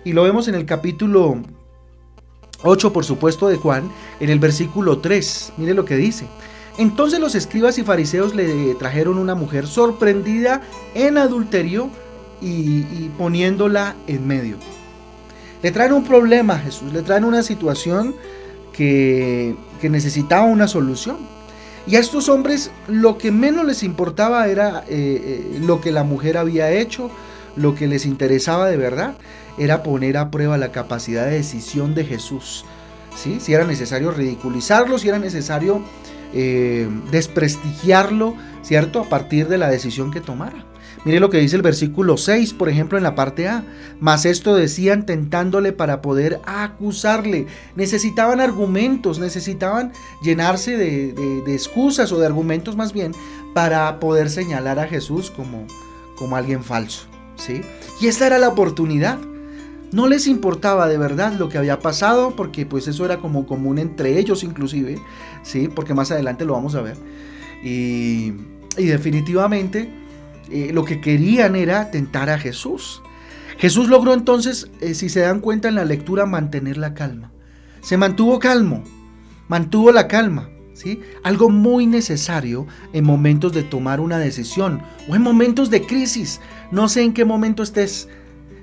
Y 0.03 0.13
lo 0.13 0.23
vemos 0.23 0.47
en 0.47 0.55
el 0.55 0.65
capítulo 0.65 1.41
8, 2.63 2.93
por 2.93 3.05
supuesto, 3.05 3.47
de 3.47 3.57
Juan, 3.57 3.91
en 4.19 4.29
el 4.29 4.39
versículo 4.39 4.99
3. 4.99 5.53
Mire 5.57 5.73
lo 5.73 5.85
que 5.85 5.95
dice. 5.95 6.25
Entonces 6.77 7.19
los 7.19 7.35
escribas 7.35 7.77
y 7.77 7.83
fariseos 7.83 8.33
le 8.33 8.73
trajeron 8.75 9.17
una 9.17 9.35
mujer 9.35 9.67
sorprendida 9.67 10.61
en 10.95 11.17
adulterio 11.17 11.89
y, 12.41 13.09
poniéndola 13.17 13.95
en 14.07 14.25
medio. 14.25 14.57
Le 15.61 15.71
traen 15.71 15.93
un 15.93 16.03
problema 16.03 16.57
Jesús, 16.57 16.91
le 16.91 17.03
traen 17.03 17.23
una 17.23 17.43
situación 17.43 18.15
que, 18.73 19.55
necesitaba 19.83 20.43
una 20.43 20.67
solución. 20.67 21.17
Y 21.87 21.95
a 21.95 21.99
estos 21.99 22.29
hombres 22.29 22.71
lo 22.87 23.17
que 23.17 23.31
menos 23.31 23.65
les 23.65 23.81
importaba 23.81 24.47
era 24.47 24.83
eh, 24.87 24.87
eh, 24.89 25.59
lo 25.61 25.81
que 25.81 25.91
la 25.91 26.03
mujer 26.03 26.37
había 26.37 26.71
hecho, 26.71 27.09
lo 27.55 27.73
que 27.73 27.87
les 27.87 28.05
interesaba 28.05 28.69
de 28.69 28.77
verdad 28.77 29.15
era 29.57 29.83
poner 29.83 30.17
a 30.17 30.29
prueba 30.29 30.57
la 30.57 30.71
capacidad 30.71 31.25
de 31.25 31.33
decisión 31.33 31.95
de 31.95 32.05
Jesús. 32.05 32.65
¿sí? 33.15 33.39
Si 33.39 33.53
era 33.53 33.65
necesario 33.65 34.11
ridiculizarlo, 34.11 34.99
si 34.99 35.09
era 35.09 35.19
necesario 35.19 35.81
eh, 36.33 36.87
desprestigiarlo, 37.11 38.35
¿cierto? 38.61 39.01
A 39.01 39.09
partir 39.09 39.47
de 39.47 39.57
la 39.57 39.69
decisión 39.69 40.11
que 40.11 40.21
tomara. 40.21 40.70
Mire 41.03 41.19
lo 41.19 41.29
que 41.29 41.39
dice 41.39 41.55
el 41.55 41.61
versículo 41.63 42.17
6, 42.17 42.53
por 42.53 42.69
ejemplo, 42.69 42.97
en 42.97 43.03
la 43.03 43.15
parte 43.15 43.47
A. 43.47 43.63
Mas 43.99 44.25
esto 44.25 44.55
decían 44.55 45.05
tentándole 45.05 45.73
para 45.73 46.01
poder 46.01 46.39
acusarle. 46.45 47.47
Necesitaban 47.75 48.39
argumentos, 48.39 49.19
necesitaban 49.19 49.93
llenarse 50.21 50.77
de, 50.77 51.43
excusas 51.47 52.11
o 52.11 52.19
de 52.19 52.27
argumentos 52.27 52.75
más 52.75 52.93
bien 52.93 53.13
para 53.53 53.99
poder 53.99 54.29
señalar 54.29 54.79
a 54.79 54.87
Jesús 54.87 55.31
como, 55.31 55.65
como 56.17 56.35
alguien 56.35 56.63
falso. 56.63 57.07
¿sí? 57.35 57.61
Y 57.99 58.07
esta 58.07 58.27
era 58.27 58.37
la 58.37 58.49
oportunidad. 58.49 59.19
No 59.91 60.07
les 60.07 60.27
importaba 60.27 60.87
de 60.87 60.97
verdad 60.97 61.33
lo 61.33 61.49
que 61.49 61.57
había 61.57 61.79
pasado, 61.79 62.35
porque 62.35 62.65
pues 62.65 62.87
eso 62.87 63.03
era 63.05 63.17
como 63.17 63.45
común 63.45 63.77
entre 63.77 64.19
ellos 64.19 64.43
inclusive, 64.43 64.99
¿sí? 65.43 65.67
porque 65.67 65.93
más 65.93 66.11
adelante 66.11 66.45
lo 66.45 66.53
vamos 66.53 66.75
a 66.75 66.81
ver. 66.81 66.95
Y, 67.63 68.33
y 68.77 68.85
definitivamente 68.85 69.89
eh, 70.51 70.71
lo 70.73 70.83
que 70.85 71.01
querían 71.01 71.55
era 71.55 71.91
tentar 71.91 72.29
a 72.29 72.37
Jesús. 72.37 73.01
Jesús 73.57 73.89
logró 73.89 74.13
entonces, 74.13 74.69
eh, 74.81 74.93
si 74.93 75.09
se 75.09 75.21
dan 75.21 75.39
cuenta 75.39 75.67
en 75.67 75.75
la 75.75 75.85
lectura, 75.85 76.25
mantener 76.25 76.77
la 76.77 76.93
calma. 76.93 77.31
Se 77.81 77.97
mantuvo 77.97 78.39
calmo, 78.39 78.83
mantuvo 79.47 79.91
la 79.91 80.07
calma. 80.07 80.49
¿sí? 80.73 80.99
Algo 81.23 81.49
muy 81.49 81.85
necesario 81.85 82.67
en 82.93 83.03
momentos 83.03 83.53
de 83.53 83.63
tomar 83.63 83.99
una 83.99 84.17
decisión 84.17 84.81
o 85.07 85.15
en 85.15 85.21
momentos 85.21 85.69
de 85.69 85.85
crisis. 85.85 86.41
No 86.71 86.89
sé 86.89 87.03
en 87.03 87.13
qué 87.13 87.25
momento 87.25 87.63
estés, 87.63 88.09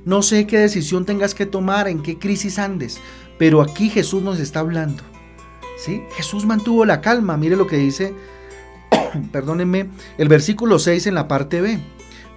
no 0.04 0.22
sé 0.22 0.46
qué 0.46 0.58
decisión 0.58 1.04
tengas 1.04 1.34
que 1.34 1.46
tomar, 1.46 1.88
en 1.88 2.02
qué 2.02 2.18
crisis 2.18 2.58
andes, 2.58 3.00
pero 3.38 3.62
aquí 3.62 3.90
Jesús 3.90 4.22
nos 4.22 4.40
está 4.40 4.60
hablando. 4.60 5.02
¿sí? 5.78 6.02
Jesús 6.16 6.44
mantuvo 6.44 6.84
la 6.84 7.00
calma. 7.00 7.36
Mire 7.36 7.56
lo 7.56 7.66
que 7.66 7.76
dice 7.76 8.14
perdónenme, 9.32 9.88
el 10.18 10.28
versículo 10.28 10.78
6 10.78 11.06
en 11.06 11.14
la 11.14 11.28
parte 11.28 11.60
B. 11.60 11.78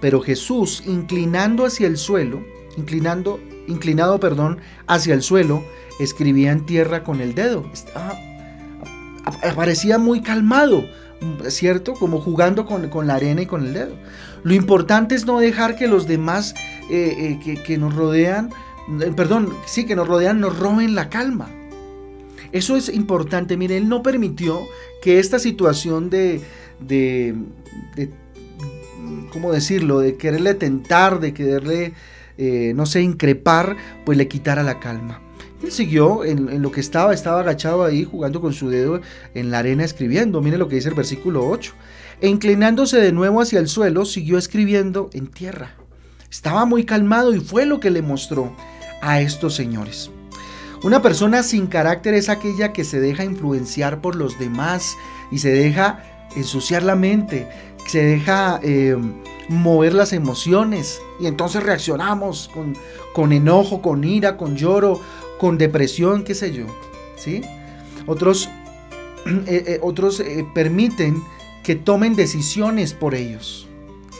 Pero 0.00 0.20
Jesús, 0.20 0.82
inclinando 0.86 1.64
hacia 1.64 1.86
el 1.86 1.96
suelo, 1.96 2.42
inclinando, 2.76 3.40
inclinado, 3.68 4.18
perdón, 4.18 4.58
hacia 4.86 5.14
el 5.14 5.22
suelo, 5.22 5.62
escribía 6.00 6.50
en 6.50 6.66
tierra 6.66 7.04
con 7.04 7.20
el 7.20 7.34
dedo. 7.34 7.64
Estaba, 7.72 8.18
parecía 9.54 9.98
muy 9.98 10.22
calmado, 10.22 10.84
¿cierto? 11.48 11.94
Como 11.94 12.20
jugando 12.20 12.66
con, 12.66 13.06
la 13.06 13.14
arena 13.14 13.42
y 13.42 13.46
con 13.46 13.66
el 13.66 13.74
dedo. 13.74 13.94
Lo 14.42 14.54
importante 14.54 15.14
es 15.14 15.24
no 15.24 15.38
dejar 15.38 15.76
que 15.76 15.86
los 15.86 16.06
demás 16.06 16.54
eh, 16.90 17.38
eh, 17.46 17.62
que, 17.62 17.78
nos 17.78 17.94
rodean, 17.94 18.50
eh, 19.00 19.12
perdón, 19.14 19.54
sí, 19.66 19.86
que 19.86 19.94
nos 19.94 20.08
rodean, 20.08 20.40
nos 20.40 20.58
roben 20.58 20.94
la 20.94 21.08
calma. 21.08 21.48
Eso 22.52 22.76
es 22.76 22.88
importante. 22.88 23.56
Mire, 23.56 23.76
él 23.76 23.88
no 23.88 24.02
permitió 24.02 24.60
que 25.02 25.18
esta 25.18 25.38
situación 25.38 26.10
de, 26.10 26.40
de, 26.80 27.34
¿cómo 29.32 29.52
decirlo?, 29.52 30.00
de 30.00 30.16
quererle 30.16 30.54
tentar, 30.54 31.18
de 31.20 31.32
quererle, 31.32 31.94
eh, 32.38 32.72
no 32.76 32.86
sé, 32.86 33.02
increpar, 33.02 33.76
pues 34.04 34.18
le 34.18 34.28
quitara 34.28 34.62
la 34.62 34.80
calma. 34.80 35.20
Él 35.62 35.70
siguió 35.70 36.24
en, 36.24 36.60
lo 36.60 36.72
que 36.72 36.80
estaba, 36.80 37.14
estaba 37.14 37.40
agachado 37.40 37.84
ahí 37.84 38.04
jugando 38.04 38.40
con 38.40 38.52
su 38.52 38.68
dedo 38.68 39.00
en 39.34 39.50
la 39.50 39.60
arena 39.60 39.84
escribiendo. 39.84 40.42
Mire 40.42 40.58
lo 40.58 40.68
que 40.68 40.74
dice 40.74 40.88
el 40.88 40.94
versículo 40.94 41.48
8. 41.48 41.72
E 42.20 42.28
inclinándose 42.28 42.98
de 42.98 43.12
nuevo 43.12 43.40
hacia 43.40 43.60
el 43.60 43.68
suelo, 43.68 44.04
siguió 44.04 44.38
escribiendo 44.38 45.08
en 45.12 45.28
tierra. 45.28 45.76
Estaba 46.30 46.64
muy 46.64 46.84
calmado 46.84 47.34
y 47.34 47.40
fue 47.40 47.64
lo 47.66 47.78
que 47.78 47.90
le 47.90 48.02
mostró 48.02 48.54
a 49.00 49.20
estos 49.20 49.54
señores. 49.54 50.10
Una 50.82 51.00
persona 51.00 51.44
sin 51.44 51.68
carácter 51.68 52.14
es 52.14 52.28
aquella 52.28 52.72
que 52.72 52.82
se 52.82 53.00
deja 53.00 53.24
influenciar 53.24 54.00
por 54.00 54.16
los 54.16 54.38
demás 54.38 54.96
y 55.30 55.38
se 55.38 55.50
deja 55.50 56.02
ensuciar 56.34 56.82
la 56.82 56.96
mente, 56.96 57.48
se 57.86 58.02
deja 58.02 58.58
eh, 58.64 58.96
mover 59.48 59.94
las 59.94 60.12
emociones 60.12 61.00
y 61.20 61.26
entonces 61.26 61.62
reaccionamos 61.62 62.50
con, 62.52 62.76
con, 63.12 63.32
enojo, 63.32 63.80
con 63.80 64.02
ira, 64.02 64.36
con 64.36 64.56
lloro, 64.56 65.00
con 65.38 65.56
depresión, 65.56 66.24
qué 66.24 66.34
sé 66.34 66.52
yo. 66.52 66.66
¿sí? 67.14 67.42
Otros, 68.08 68.48
eh, 69.26 69.64
eh, 69.66 69.78
otros 69.82 70.20
permiten 70.52 71.22
que 71.62 71.76
tomen 71.76 72.16
decisiones 72.16 72.92
por 72.92 73.14
ellos. 73.14 73.68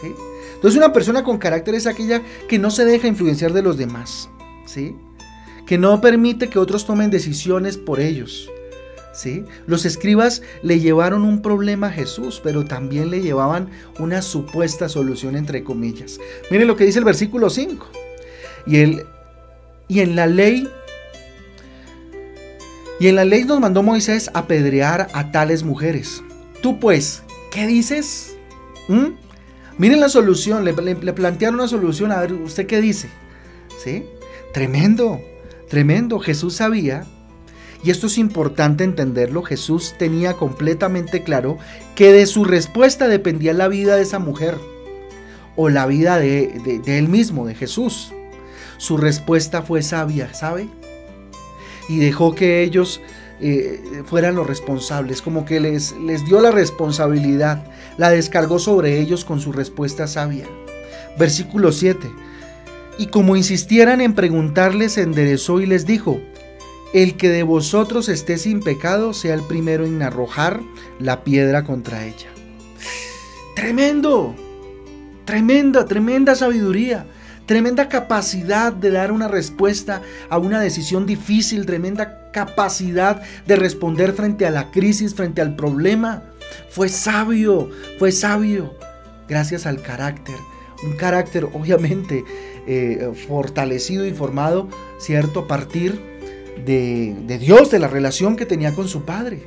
¿sí? 0.01 0.15
Entonces 0.55 0.79
una 0.79 0.93
persona 0.93 1.25
con 1.25 1.39
carácter 1.39 1.75
es 1.75 1.89
aquella 1.89 2.23
que 2.49 2.61
no 2.61 2.71
se 2.71 2.85
deja 2.85 3.09
influenciar 3.09 3.53
de 3.53 3.63
los 3.63 3.77
demás. 3.77 4.31
¿sí? 4.65 4.95
Que 5.67 5.79
no 5.79 6.01
permite 6.01 6.49
que 6.49 6.59
otros 6.59 6.87
tomen 6.87 7.11
decisiones 7.11 7.79
por 7.79 8.01
ellos. 8.01 8.49
¿sí? 9.13 9.45
Los 9.67 9.85
escribas 9.85 10.43
le 10.63 10.81
llevaron 10.81 11.23
un 11.23 11.43
problema 11.43 11.89
a 11.89 11.93
Jesús, 11.93 12.41
pero 12.43 12.65
también 12.65 13.11
le 13.11 13.21
llevaban 13.21 13.69
una 13.99 14.23
supuesta 14.23 14.89
solución 14.89 15.37
entre 15.37 15.63
comillas. 15.63 16.19
Miren 16.51 16.67
lo 16.67 16.77
que 16.77 16.85
dice 16.85 16.99
el 16.99 17.05
versículo 17.05 17.51
5. 17.51 17.87
Y, 18.67 18.79
el, 18.79 19.07
y 19.89 20.01
en 20.01 20.17
la 20.17 20.27
ley 20.27 20.69
y 23.01 23.09
en 23.09 23.17
la 23.17 23.25
ley 23.25 23.43
nos 23.43 23.59
mandó 23.59 23.83
Moisés 23.83 24.31
apedrear 24.33 25.09
a 25.13 25.33
tales 25.33 25.65
mujeres. 25.65 26.23
Tú 26.61 26.79
pues, 26.79 27.25
¿qué 27.51 27.67
dices? 27.67 28.37
¿Mm? 28.87 29.15
Miren 29.77 29.99
la 29.99 30.09
solución, 30.09 30.65
le, 30.65 30.73
le, 30.73 31.13
plantearon 31.13 31.57
una 31.57 31.67
solución, 31.67 32.13
a 32.13 32.21
ver, 32.21 32.33
¿usted 32.33 32.67
qué 32.69 32.81
dice? 32.81 33.09
¿Sí? 33.83 34.05
Tremendo. 34.53 35.21
Tremendo, 35.73 36.19
Jesús 36.19 36.57
sabía, 36.57 37.07
y 37.83 37.91
esto 37.91 38.07
es 38.07 38.19
importante 38.19 38.85
entenderlo, 38.85 39.43
Jesús 39.43 39.95
tenía 39.99 40.35
completamente 40.35 41.23
claro 41.23 41.57
que 41.95 42.13
de 42.13 42.27
su 42.27 42.45
respuesta 42.45 43.09
dependía 43.09 43.55
la 43.55 43.69
vida 43.69 43.97
de 43.97 44.03
esa 44.03 44.19
mujer 44.19 44.59
o 45.57 45.71
la 45.71 45.87
vida 45.87 46.19
de, 46.19 46.83
él 46.85 47.09
mismo, 47.09 47.47
de 47.47 47.55
Jesús. 47.55 48.13
Su 48.77 48.99
respuesta 48.99 49.63
fue 49.63 49.81
sabia, 49.81 50.35
¿sabe? 50.35 50.69
Y 51.89 52.01
dejó 52.01 52.35
que 52.35 52.63
ellos 52.63 53.01
eh, 53.41 54.03
fueran 54.05 54.35
los 54.35 54.47
responsables, 54.47 55.23
como 55.23 55.47
que 55.47 55.59
les, 55.59 55.93
les 55.93 56.23
dio 56.27 56.43
la 56.43 56.51
responsabilidad, 56.51 57.65
la 57.97 58.11
descargó 58.11 58.59
sobre 58.59 59.01
ellos 59.01 59.25
con 59.25 59.41
su 59.41 59.53
respuesta 59.53 60.07
sabia. 60.07 60.45
Versículo 61.17 61.73
7 61.73 62.11
y 63.03 63.07
como 63.09 63.35
insistieran 63.35 64.01
en 64.01 64.15
preguntarle, 64.15 64.89
se 64.89 65.03
enderezó 65.03 65.61
y 65.61 65.67
les 65.67 65.87
dijo, 65.87 66.21
el 66.95 67.17
que 67.17 67.31
de 67.31 67.43
vosotros 67.43 68.09
esté 68.09 68.39
sin 68.39 68.61
pecado 68.61 69.13
sea 69.13 69.35
el 69.35 69.43
primero 69.43 69.85
en 69.85 70.01
arrojar 70.03 70.61
la 71.01 71.25
piedra 71.25 71.65
contra 71.65 72.07
ella. 72.07 72.29
Tremendo, 73.57 74.37
tremenda, 75.25 75.85
tremenda 75.85 76.37
sabiduría, 76.37 77.05
tremenda 77.45 77.89
capacidad 77.89 78.73
de 78.73 78.93
dar 78.93 79.11
una 79.11 79.27
respuesta 79.27 80.03
a 80.31 80.39
una 80.39 80.61
decisión 80.61 81.05
difícil, 81.05 81.67
tremenda 81.67 82.31
capacidad 82.31 83.21
de 83.49 83.57
responder 83.57 84.13
frente 84.13 84.47
a 84.47 84.53
la 84.53 84.71
crisis, 84.71 85.17
frente 85.17 85.41
al 85.41 85.57
problema. 85.57 86.23
Fue 86.71 86.89
sabio, 86.89 87.69
fue 87.99 88.13
sabio, 88.13 88.77
gracias 89.29 89.67
al 89.67 89.83
carácter, 89.83 90.37
un 90.85 90.97
carácter 90.97 91.47
obviamente 91.53 92.25
eh, 92.67 93.11
fortalecido 93.27 94.07
y 94.07 94.13
formado, 94.13 94.69
¿cierto? 94.99 95.41
A 95.41 95.49
partir 95.49 96.01
de, 96.65 97.39
Dios, 97.41 97.71
de 97.71 97.79
la 97.79 97.89
relación 97.89 98.37
que 98.37 98.47
tenía 98.47 98.73
con 98.73 98.89
su 98.89 99.05
Padre. 99.05 99.43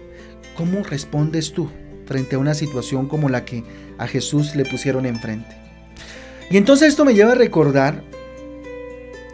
¿Cómo 0.57 0.84
respondes 0.84 1.51
tú 1.51 1.69
frente 2.05 2.36
a 2.36 2.39
una 2.39 2.53
situación 2.53 3.07
como 3.07 3.29
la 3.29 3.45
que 3.45 3.63
a 3.98 4.07
Jesús 4.07 4.55
le 4.55 4.65
pusieron 4.65 5.05
enfrente? 5.05 5.55
Y 6.50 6.57
entonces 6.57 6.89
esto 6.89 7.05
me 7.05 7.13
lleva 7.13 7.31
a 7.31 7.36
recordar 7.36 8.03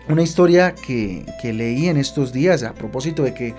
una 0.07 0.23
historia 0.23 0.73
que 0.75 1.25
leí 1.43 1.87
en 1.87 1.97
estos 1.97 2.33
días 2.33 2.63
a 2.63 2.73
propósito 2.73 3.23
de 3.23 3.33
que 3.33 3.55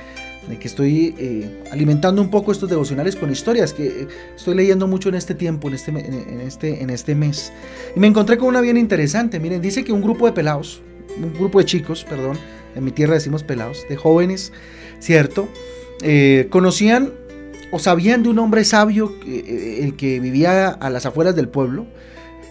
de 0.49 0.59
que 0.59 0.67
estoy 0.67 1.15
eh, 1.19 1.63
alimentando 1.71 2.21
un 2.21 2.31
poco 2.31 2.53
estos 2.53 2.69
devocionales 2.69 3.17
con 3.17 3.31
historias 3.31 3.73
que 3.73 3.87
eh, 3.87 4.09
estoy 4.35 4.55
leyendo 4.55 4.87
mucho 4.87 5.09
en 5.09 5.15
este 5.15 5.35
tiempo, 5.35 5.69
en 5.69 5.75
este, 5.75 5.91
en, 5.91 6.41
este, 6.41 6.83
en 6.83 6.91
este 6.91 7.15
mes. 7.15 7.53
Y 7.95 8.01
me 8.01 8.09
encontré 8.09 8.37
con 8.39 8.49
una 8.49 8.61
bien 8.61 8.77
interesante. 8.77 9.39
Miren, 9.39 9.61
dice 9.61 9.85
que 9.85 9.93
un 9.93 10.03
grupo 10.03 10.27
de 10.27 10.33
pelados, 10.33 10.83
un 11.17 11.33
grupo 11.33 11.59
de 11.61 11.65
chicos, 11.65 12.05
perdón, 12.05 12.39
en 12.75 12.85
mi 12.85 12.91
tierra 12.91 13.15
decimos 13.15 13.43
pelados, 13.43 13.85
de 13.89 13.97
jóvenes, 13.97 14.53
¿cierto? 14.99 15.49
Eh, 16.03 16.49
conocían 16.51 17.13
o 17.71 17.79
sabían 17.79 18.23
de 18.23 18.29
un 18.29 18.39
hombre 18.39 18.65
sabio 18.65 19.19
que, 19.21 19.95
que 19.97 20.21
vivía 20.21 20.69
a 20.69 20.91
las 20.91 21.07
afueras 21.07 21.37
del 21.37 21.49
pueblo 21.49 21.87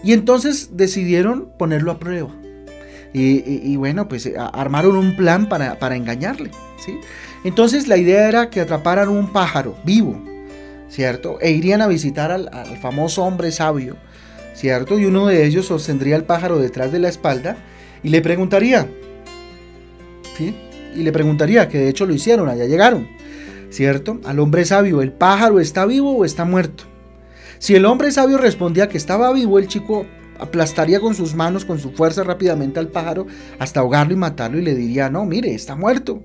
y 0.03 0.13
entonces 0.13 0.69
decidieron 0.73 1.51
ponerlo 1.57 1.91
a 1.91 1.99
prueba. 1.99 2.33
Y, 3.13 3.43
y, 3.45 3.75
bueno, 3.75 4.07
pues 4.07 4.29
armaron 4.53 4.95
un 4.95 5.17
plan 5.17 5.49
para, 5.49 5.77
para 5.79 5.97
engañarle, 5.97 6.49
¿sí? 6.83 6.97
Entonces 7.43 7.87
la 7.87 7.97
idea 7.97 8.27
era 8.27 8.49
que 8.49 8.61
atraparan 8.61 9.09
un 9.09 9.31
pájaro 9.31 9.75
vivo, 9.83 10.21
¿cierto? 10.89 11.39
E 11.41 11.51
irían 11.51 11.81
a 11.81 11.87
visitar 11.87 12.31
al, 12.31 12.49
famoso 12.77 13.23
hombre 13.23 13.51
sabio, 13.51 13.97
¿cierto? 14.53 14.99
Y 14.99 15.05
uno 15.05 15.25
de 15.25 15.45
ellos 15.45 15.65
sostendría 15.65 16.15
el 16.15 16.23
pájaro 16.23 16.59
detrás 16.59 16.91
de 16.91 16.99
la 16.99 17.09
espalda 17.09 17.57
y 18.03 18.09
le 18.09 18.21
preguntaría, 18.21 18.87
¿sí? 20.37 20.55
Y 20.95 21.03
le 21.03 21.11
preguntaría, 21.11 21.67
que 21.67 21.79
de 21.79 21.89
hecho 21.89 22.05
lo 22.05 22.13
hicieron, 22.13 22.49
allá 22.49 22.65
llegaron, 22.65 23.07
¿cierto? 23.69 24.19
Al 24.25 24.39
hombre 24.39 24.65
sabio, 24.65 25.01
¿el 25.01 25.11
pájaro 25.11 25.59
está 25.59 25.85
vivo 25.85 26.15
o 26.15 26.25
está 26.25 26.45
muerto? 26.45 26.83
Si 27.57 27.75
el 27.75 27.85
hombre 27.85 28.11
sabio 28.11 28.37
respondía 28.37 28.89
que 28.89 28.97
estaba 28.97 29.31
vivo, 29.33 29.57
el 29.57 29.67
chico 29.67 30.05
aplastaría 30.39 30.99
con 30.99 31.15
sus 31.15 31.35
manos, 31.35 31.65
con 31.65 31.79
su 31.79 31.91
fuerza 31.91 32.23
rápidamente 32.23 32.79
al 32.79 32.87
pájaro 32.87 33.27
hasta 33.59 33.79
ahogarlo 33.79 34.13
y 34.13 34.17
matarlo 34.17 34.57
y 34.57 34.63
le 34.63 34.75
diría, 34.75 35.09
no, 35.09 35.25
mire, 35.25 35.53
está 35.53 35.75
muerto. 35.75 36.21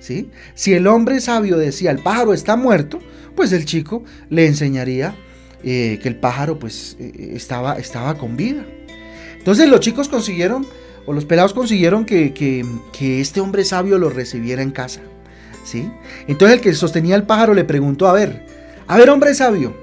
Si 0.00 0.72
el 0.72 0.86
hombre 0.86 1.20
sabio 1.20 1.58
decía 1.58 1.90
el 1.90 1.98
pájaro 1.98 2.32
está 2.32 2.56
muerto, 2.56 2.98
pues 3.36 3.52
el 3.52 3.64
chico 3.64 4.02
le 4.28 4.46
enseñaría 4.46 5.14
eh, 5.62 5.98
que 6.02 6.08
el 6.08 6.16
pájaro 6.16 6.58
pues 6.58 6.96
eh, 6.98 7.32
estaba, 7.34 7.74
estaba 7.74 8.16
con 8.16 8.36
vida. 8.36 8.64
Entonces 9.38 9.68
los 9.68 9.80
chicos 9.80 10.08
consiguieron, 10.08 10.66
o 11.06 11.12
los 11.12 11.24
pelados 11.24 11.54
consiguieron 11.54 12.04
que, 12.04 12.64
este 12.98 13.40
hombre 13.40 13.64
sabio 13.64 13.98
lo 13.98 14.10
recibiera 14.10 14.62
en 14.62 14.70
casa. 14.70 15.00
¿sí? 15.64 15.90
Entonces 16.26 16.58
el 16.58 16.62
que 16.62 16.74
sostenía 16.74 17.16
el 17.16 17.24
pájaro 17.24 17.54
le 17.54 17.64
preguntó, 17.64 18.08
a 18.08 18.12
ver, 18.12 18.46
a 18.86 18.96
ver 18.98 19.10
hombre 19.10 19.34
sabio, 19.34 19.74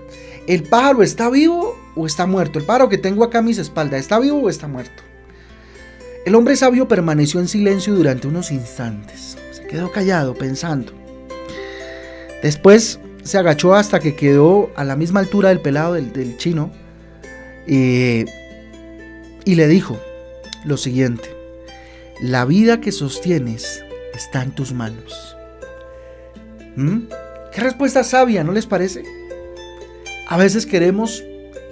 ¿el 0.47 0.63
pájaro 0.63 1.03
está 1.03 1.29
vivo 1.29 1.75
o 1.95 2.05
está 2.05 2.25
muerto? 2.25 2.59
El 2.59 2.65
pájaro 2.65 2.89
que 2.89 2.97
tengo 2.97 3.23
acá 3.23 3.39
a 3.39 3.43
mis 3.43 3.57
espaldas, 3.57 3.99
¿está 3.99 4.19
vivo 4.19 4.39
o 4.39 4.49
está 4.49 4.67
muerto? 4.67 5.03
El 6.25 6.35
hombre 6.35 6.55
sabio 6.55 6.87
permaneció 6.87 7.39
en 7.39 7.47
silencio 7.47 7.95
durante 7.95 8.27
unos 8.27 8.51
instantes 8.51 9.37
quedó 9.67 9.91
callado 9.91 10.33
pensando. 10.33 10.93
Después 12.41 12.99
se 13.23 13.37
agachó 13.37 13.73
hasta 13.73 13.99
que 13.99 14.15
quedó 14.15 14.69
a 14.75 14.83
la 14.83 14.95
misma 14.95 15.19
altura 15.19 15.49
del 15.49 15.59
pelado 15.59 15.93
del, 15.93 16.37
chino 16.37 16.71
y 17.67 18.25
le 19.45 19.67
dijo 19.67 19.99
lo 20.63 20.77
siguiente, 20.77 21.29
la 22.21 22.45
vida 22.45 22.81
que 22.81 22.91
sostienes 22.91 23.83
está 24.13 24.43
en 24.43 24.51
tus 24.51 24.73
manos. 24.73 25.35
¿Mm? 26.75 27.07
Qué 27.51 27.61
respuesta 27.61 28.03
sabia, 28.03 28.43
¿no 28.43 28.51
les 28.51 28.65
parece? 28.65 29.03
A 30.27 30.37
veces 30.37 30.65
queremos 30.65 31.23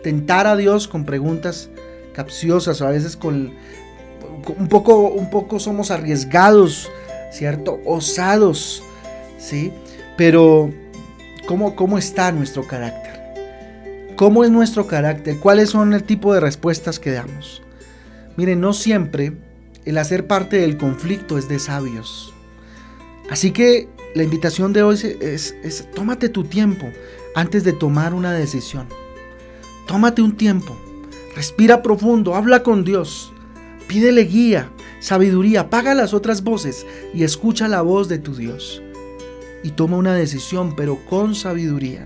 tentar 0.03 0.47
a 0.47 0.55
Dios 0.55 0.87
con 0.87 1.05
preguntas 1.05 1.69
capciosas, 2.13 2.81
a 2.81 2.89
veces 2.89 3.17
con 3.17 3.53
un 4.57 4.67
poco, 4.67 5.09
un 5.09 5.29
poco 5.29 5.59
somos 5.59 5.91
arriesgados 5.91 6.89
¿cierto? 7.35 7.81
Osados, 7.85 8.81
¿sí? 9.37 9.73
Pero, 10.17 10.71
¿cómo, 11.45 11.75
¿cómo 11.75 11.97
está 11.97 12.31
nuestro 12.31 12.65
carácter? 12.65 14.15
¿Cómo 14.15 14.45
es 14.45 14.51
nuestro 14.51 14.87
carácter? 14.87 15.37
¿Cuáles 15.39 15.71
son 15.71 15.93
el 15.93 16.03
tipo 16.03 16.33
de 16.33 16.39
respuestas 16.39 16.99
que 16.99 17.11
damos? 17.11 17.61
Miren, 18.37 18.61
no 18.61 18.71
siempre 18.71 19.33
el 19.83 19.97
hacer 19.97 20.27
parte 20.27 20.57
del 20.57 20.77
conflicto 20.77 21.37
es 21.37 21.49
de 21.49 21.59
sabios. 21.59 22.33
Así 23.29 23.51
que 23.51 23.89
la 24.13 24.23
invitación 24.23 24.71
de 24.71 24.83
hoy 24.83 24.95
es, 24.95 25.55
es, 25.63 25.87
tómate 25.93 26.29
tu 26.29 26.45
tiempo 26.45 26.89
antes 27.35 27.65
de 27.65 27.73
tomar 27.73 28.13
una 28.13 28.31
decisión. 28.31 28.87
Tómate 29.87 30.21
un 30.21 30.37
tiempo, 30.37 30.75
respira 31.35 31.83
profundo, 31.83 32.33
habla 32.33 32.63
con 32.63 32.83
Dios, 32.83 33.31
pídele 33.87 34.23
guía, 34.23 34.71
sabiduría, 34.99 35.61
apaga 35.61 35.93
las 35.93 36.13
otras 36.13 36.43
voces 36.43 36.85
y 37.13 37.23
escucha 37.23 37.67
la 37.67 37.81
voz 37.81 38.07
de 38.07 38.17
tu 38.17 38.35
Dios. 38.35 38.81
Y 39.63 39.71
toma 39.71 39.97
una 39.97 40.13
decisión, 40.13 40.75
pero 40.75 40.99
con 41.09 41.35
sabiduría. 41.35 42.05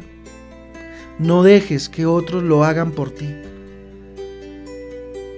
No 1.17 1.43
dejes 1.43 1.89
que 1.89 2.05
otros 2.05 2.43
lo 2.43 2.63
hagan 2.63 2.91
por 2.91 3.11
ti. 3.11 3.27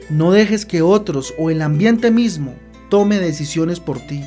No 0.10 0.32
dejes 0.32 0.66
que 0.66 0.82
otros 0.82 1.34
o 1.38 1.50
el 1.50 1.62
ambiente 1.62 2.12
mismo 2.12 2.56
tome 2.90 3.20
decisiones 3.20 3.80
por 3.80 4.00
ti. 4.00 4.24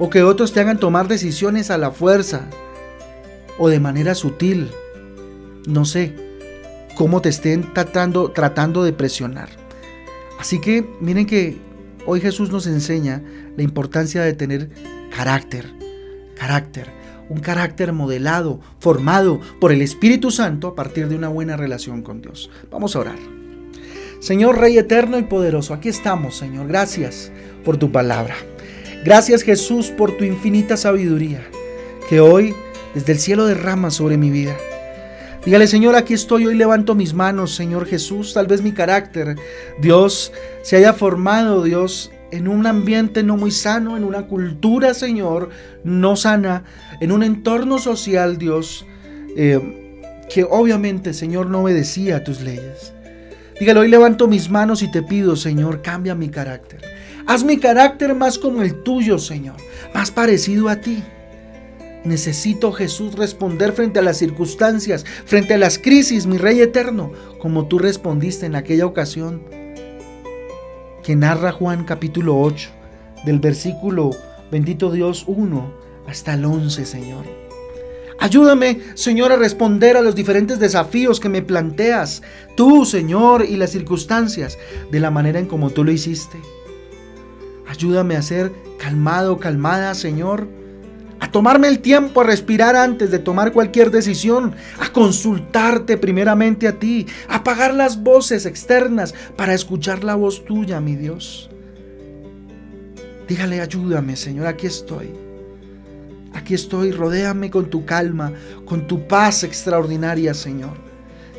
o 0.00 0.08
que 0.08 0.22
otros 0.22 0.54
te 0.54 0.60
hagan 0.60 0.80
tomar 0.80 1.08
decisiones 1.08 1.70
a 1.70 1.76
la 1.76 1.90
fuerza 1.90 2.48
o 3.58 3.68
de 3.68 3.78
manera 3.78 4.14
sutil. 4.14 4.70
No 5.66 5.84
sé 5.84 6.14
cómo 6.96 7.20
te 7.20 7.28
estén 7.28 7.72
tratando, 7.74 8.30
tratando 8.30 8.82
de 8.82 8.94
presionar. 8.94 9.50
Así 10.38 10.58
que 10.58 10.88
miren 11.00 11.26
que 11.26 11.58
hoy 12.06 12.20
Jesús 12.20 12.50
nos 12.50 12.66
enseña 12.66 13.22
la 13.56 13.62
importancia 13.62 14.22
de 14.22 14.32
tener 14.32 14.70
carácter, 15.14 15.66
carácter, 16.36 16.88
un 17.28 17.40
carácter 17.40 17.92
modelado, 17.92 18.60
formado 18.80 19.40
por 19.60 19.72
el 19.72 19.82
Espíritu 19.82 20.30
Santo 20.30 20.68
a 20.68 20.74
partir 20.74 21.08
de 21.08 21.16
una 21.16 21.28
buena 21.28 21.56
relación 21.56 22.02
con 22.02 22.20
Dios. 22.20 22.50
Vamos 22.70 22.96
a 22.96 23.00
orar. 23.00 23.18
Señor 24.20 24.58
Rey 24.58 24.76
eterno 24.76 25.18
y 25.18 25.22
poderoso, 25.22 25.72
aquí 25.72 25.88
estamos, 25.88 26.36
Señor. 26.36 26.68
Gracias 26.68 27.32
por 27.64 27.76
tu 27.76 27.90
palabra. 27.90 28.34
Gracias 29.04 29.42
Jesús 29.42 29.90
por 29.90 30.16
tu 30.16 30.24
infinita 30.24 30.76
sabiduría 30.76 31.42
que 32.08 32.20
hoy 32.20 32.54
desde 32.94 33.12
el 33.12 33.18
cielo 33.18 33.46
derrama 33.46 33.90
sobre 33.90 34.18
mi 34.18 34.30
vida. 34.30 34.56
Dígale, 35.44 35.66
Señor, 35.66 35.96
aquí 35.96 36.12
estoy, 36.12 36.46
hoy 36.46 36.54
levanto 36.54 36.94
mis 36.94 37.14
manos, 37.14 37.54
Señor 37.54 37.86
Jesús. 37.86 38.34
Tal 38.34 38.46
vez 38.46 38.60
mi 38.60 38.72
carácter, 38.72 39.36
Dios, 39.80 40.32
se 40.62 40.76
haya 40.76 40.92
formado, 40.92 41.62
Dios, 41.62 42.10
en 42.30 42.46
un 42.46 42.66
ambiente 42.66 43.22
no 43.22 43.38
muy 43.38 43.50
sano, 43.50 43.96
en 43.96 44.04
una 44.04 44.26
cultura, 44.26 44.92
Señor, 44.92 45.48
no 45.82 46.14
sana, 46.16 46.64
en 47.00 47.10
un 47.10 47.22
entorno 47.22 47.78
social, 47.78 48.36
Dios, 48.36 48.84
eh, 49.34 50.02
que 50.28 50.44
obviamente, 50.44 51.14
Señor, 51.14 51.46
no 51.46 51.62
obedecía 51.62 52.16
a 52.16 52.24
tus 52.24 52.42
leyes. 52.42 52.92
Dígale, 53.58 53.80
hoy 53.80 53.88
levanto 53.88 54.28
mis 54.28 54.50
manos 54.50 54.82
y 54.82 54.90
te 54.90 55.02
pido, 55.02 55.36
Señor, 55.36 55.80
cambia 55.80 56.14
mi 56.14 56.28
carácter. 56.28 56.82
Haz 57.26 57.44
mi 57.44 57.56
carácter 57.56 58.14
más 58.14 58.38
como 58.38 58.62
el 58.62 58.82
tuyo, 58.82 59.18
Señor, 59.18 59.56
más 59.94 60.10
parecido 60.10 60.68
a 60.68 60.76
ti. 60.76 61.02
Necesito, 62.04 62.72
Jesús, 62.72 63.14
responder 63.14 63.72
frente 63.72 63.98
a 63.98 64.02
las 64.02 64.16
circunstancias, 64.16 65.04
frente 65.26 65.54
a 65.54 65.58
las 65.58 65.78
crisis, 65.78 66.26
mi 66.26 66.38
Rey 66.38 66.60
eterno, 66.60 67.12
como 67.38 67.66
tú 67.66 67.78
respondiste 67.78 68.46
en 68.46 68.54
aquella 68.54 68.86
ocasión 68.86 69.42
que 71.02 71.14
narra 71.14 71.52
Juan 71.52 71.84
capítulo 71.84 72.40
8, 72.40 72.70
del 73.26 73.38
versículo, 73.38 74.10
bendito 74.50 74.90
Dios, 74.90 75.24
1 75.26 75.74
hasta 76.06 76.34
el 76.34 76.44
11, 76.46 76.86
Señor. 76.86 77.24
Ayúdame, 78.18 78.80
Señor, 78.94 79.32
a 79.32 79.36
responder 79.36 79.96
a 79.96 80.02
los 80.02 80.14
diferentes 80.14 80.58
desafíos 80.58 81.20
que 81.20 81.28
me 81.28 81.42
planteas, 81.42 82.22
tú, 82.56 82.86
Señor, 82.86 83.44
y 83.44 83.56
las 83.56 83.70
circunstancias, 83.70 84.58
de 84.90 85.00
la 85.00 85.10
manera 85.10 85.38
en 85.38 85.46
como 85.46 85.70
tú 85.70 85.84
lo 85.84 85.92
hiciste. 85.92 86.38
Ayúdame 87.66 88.16
a 88.16 88.22
ser 88.22 88.52
calmado, 88.78 89.38
calmada, 89.38 89.94
Señor 89.94 90.59
a 91.20 91.30
tomarme 91.30 91.68
el 91.68 91.80
tiempo 91.80 92.20
a 92.20 92.24
respirar 92.24 92.74
antes 92.74 93.10
de 93.10 93.18
tomar 93.18 93.52
cualquier 93.52 93.90
decisión, 93.90 94.54
a 94.78 94.90
consultarte 94.90 95.98
primeramente 95.98 96.66
a 96.66 96.78
ti, 96.78 97.06
a 97.28 97.36
apagar 97.36 97.74
las 97.74 98.02
voces 98.02 98.46
externas 98.46 99.14
para 99.36 99.54
escuchar 99.54 100.02
la 100.02 100.14
voz 100.14 100.44
tuya, 100.44 100.80
mi 100.80 100.96
Dios. 100.96 101.50
Dígale, 103.28 103.60
ayúdame, 103.60 104.16
Señor, 104.16 104.46
aquí 104.46 104.66
estoy. 104.66 105.10
Aquí 106.32 106.54
estoy, 106.54 106.90
rodéame 106.90 107.50
con 107.50 107.70
tu 107.70 107.84
calma, 107.84 108.32
con 108.64 108.86
tu 108.86 109.06
paz 109.06 109.44
extraordinaria, 109.44 110.32
Señor. 110.32 110.78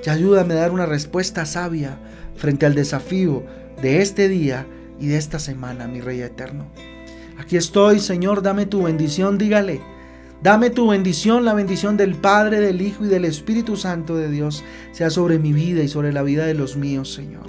Y 0.06 0.10
ayúdame 0.10 0.54
a 0.54 0.58
dar 0.58 0.72
una 0.72 0.86
respuesta 0.86 1.46
sabia 1.46 1.98
frente 2.36 2.66
al 2.66 2.76
desafío 2.76 3.44
de 3.82 4.02
este 4.02 4.30
día 4.30 4.66
y 5.00 5.08
de 5.08 5.18
esta 5.18 5.40
semana, 5.40 5.88
mi 5.88 6.02
Rey 6.02 6.22
eterno. 6.22 6.68
Aquí 7.42 7.58
estoy, 7.58 8.00
Señor, 8.00 8.44
dame 8.44 8.68
tu 8.68 8.84
bendición, 8.84 9.40
dígale. 9.40 9.82
Dame 10.44 10.70
tu 10.70 10.90
bendición, 10.90 11.44
la 11.44 11.56
bendición 11.56 11.98
del 11.98 12.14
Padre, 12.14 12.60
del 12.60 12.84
Hijo 12.84 13.06
y 13.06 13.08
del 13.08 13.26
Espíritu 13.26 13.78
Santo 13.78 14.16
de 14.16 14.30
Dios, 14.30 14.64
sea 14.92 15.10
sobre 15.10 15.40
mi 15.40 15.52
vida 15.52 15.82
y 15.82 15.88
sobre 15.88 16.14
la 16.14 16.22
vida 16.22 16.46
de 16.46 16.54
los 16.54 16.78
míos, 16.78 17.12
Señor. 17.12 17.48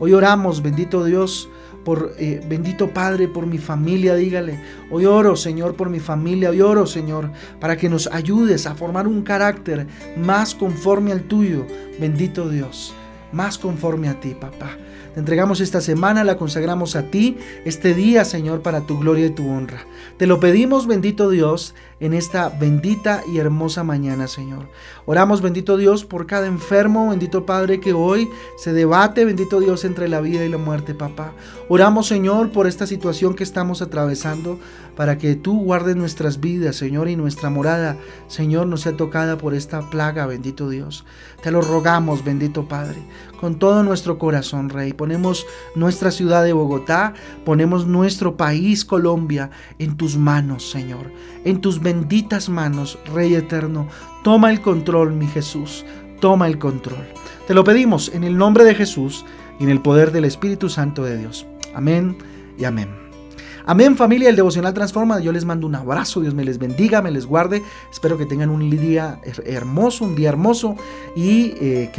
Hoy 0.00 0.14
oramos, 0.14 0.62
bendito 0.62 1.04
Dios, 1.04 1.50
por 1.84 2.14
eh, 2.18 2.42
bendito 2.48 2.88
Padre, 2.94 3.28
por 3.28 3.46
mi 3.46 3.58
familia, 3.58 4.14
dígale. 4.14 4.58
Hoy 4.90 5.04
oro, 5.04 5.36
Señor, 5.36 5.76
por 5.76 5.90
mi 5.90 6.00
familia. 6.00 6.48
Hoy 6.48 6.62
oro, 6.62 6.86
Señor, 6.86 7.30
para 7.60 7.76
que 7.76 7.90
nos 7.90 8.06
ayudes 8.06 8.66
a 8.66 8.74
formar 8.74 9.06
un 9.06 9.20
carácter 9.20 9.86
más 10.16 10.54
conforme 10.54 11.12
al 11.12 11.24
tuyo, 11.24 11.66
bendito 12.00 12.48
Dios, 12.48 12.94
más 13.30 13.58
conforme 13.58 14.08
a 14.08 14.18
ti, 14.18 14.34
papá. 14.34 14.70
Te 15.14 15.20
entregamos 15.20 15.60
esta 15.60 15.80
semana, 15.80 16.24
la 16.24 16.36
consagramos 16.36 16.96
a 16.96 17.04
ti, 17.04 17.38
este 17.64 17.94
día, 17.94 18.24
Señor, 18.24 18.62
para 18.62 18.80
tu 18.80 18.98
gloria 18.98 19.26
y 19.26 19.30
tu 19.30 19.48
honra. 19.48 19.86
Te 20.16 20.26
lo 20.26 20.40
pedimos, 20.40 20.88
bendito 20.88 21.30
Dios, 21.30 21.76
en 22.00 22.14
esta 22.14 22.48
bendita 22.48 23.22
y 23.32 23.38
hermosa 23.38 23.84
mañana, 23.84 24.26
Señor. 24.26 24.68
Oramos, 25.06 25.40
bendito 25.40 25.76
Dios, 25.76 26.04
por 26.04 26.26
cada 26.26 26.48
enfermo, 26.48 27.10
bendito 27.10 27.46
Padre, 27.46 27.78
que 27.78 27.92
hoy 27.92 28.28
se 28.58 28.72
debate, 28.72 29.24
bendito 29.24 29.60
Dios, 29.60 29.84
entre 29.84 30.08
la 30.08 30.20
vida 30.20 30.44
y 30.44 30.48
la 30.48 30.58
muerte, 30.58 30.94
papá. 30.94 31.32
Oramos, 31.68 32.08
Señor, 32.08 32.50
por 32.50 32.66
esta 32.66 32.84
situación 32.84 33.34
que 33.34 33.44
estamos 33.44 33.82
atravesando, 33.82 34.58
para 34.96 35.18
que 35.18 35.34
tú 35.34 35.60
guardes 35.60 35.96
nuestras 35.96 36.40
vidas, 36.40 36.76
Señor, 36.76 37.08
y 37.08 37.16
nuestra 37.16 37.50
morada, 37.50 37.96
Señor, 38.28 38.66
no 38.66 38.76
sea 38.76 38.96
tocada 38.96 39.36
por 39.38 39.54
esta 39.54 39.90
plaga, 39.90 40.26
bendito 40.26 40.68
Dios. 40.68 41.04
Te 41.42 41.50
lo 41.50 41.60
rogamos, 41.60 42.24
bendito 42.24 42.68
Padre, 42.68 43.02
con 43.40 43.58
todo 43.58 43.82
nuestro 43.82 44.18
corazón, 44.18 44.70
Rey 44.70 44.92
ponemos 44.92 45.46
nuestra 45.74 46.10
ciudad 46.10 46.44
de 46.44 46.52
Bogotá, 46.52 47.14
ponemos 47.44 47.86
nuestro 47.86 48.36
país 48.36 48.84
Colombia 48.84 49.50
en 49.78 49.96
tus 49.96 50.16
manos, 50.16 50.70
Señor, 50.70 51.10
en 51.44 51.60
tus 51.60 51.80
benditas 51.80 52.48
manos, 52.48 52.98
Rey 53.12 53.34
eterno. 53.34 53.88
Toma 54.22 54.50
el 54.50 54.60
control, 54.60 55.12
mi 55.12 55.26
Jesús, 55.26 55.84
toma 56.20 56.46
el 56.46 56.58
control. 56.58 57.04
Te 57.46 57.54
lo 57.54 57.64
pedimos 57.64 58.10
en 58.14 58.24
el 58.24 58.38
nombre 58.38 58.64
de 58.64 58.74
Jesús 58.74 59.24
y 59.60 59.64
en 59.64 59.70
el 59.70 59.82
poder 59.82 60.12
del 60.12 60.24
Espíritu 60.24 60.70
Santo 60.70 61.04
de 61.04 61.18
Dios. 61.18 61.46
Amén 61.74 62.16
y 62.56 62.64
amén. 62.64 63.03
Amén 63.66 63.96
familia, 63.96 64.28
el 64.28 64.36
devocional 64.36 64.74
transforma. 64.74 65.20
Yo 65.20 65.32
les 65.32 65.46
mando 65.46 65.66
un 65.66 65.74
abrazo, 65.74 66.20
Dios 66.20 66.34
me 66.34 66.44
les 66.44 66.58
bendiga, 66.58 67.00
me 67.00 67.10
les 67.10 67.24
guarde. 67.24 67.62
Espero 67.90 68.18
que 68.18 68.26
tengan 68.26 68.50
un 68.50 68.68
día 68.68 69.20
hermoso, 69.46 70.04
un 70.04 70.14
día 70.14 70.28
hermoso 70.28 70.76
y 71.16 71.54
eh, 71.58 71.90
que 71.90 71.92